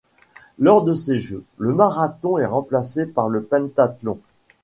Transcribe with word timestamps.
Lors 0.57 0.83
de 0.83 0.95
ces 0.95 1.19
Jeux, 1.19 1.43
le 1.59 1.75
marathon 1.75 2.39
est 2.39 2.45
remplacé 2.47 3.05
par 3.05 3.29
le 3.29 3.43
pentathlon. 3.43 4.17